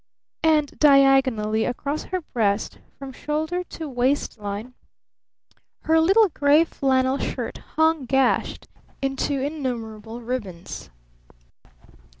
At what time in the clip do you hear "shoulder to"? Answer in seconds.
3.11-3.87